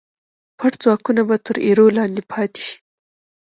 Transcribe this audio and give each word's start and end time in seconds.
پټ 0.57 0.73
ځواکونه 0.83 1.21
به 1.27 1.35
تر 1.45 1.55
ایرو 1.65 1.87
لاندې 1.97 2.21
پاتې 2.31 2.61
شي. 2.67 2.77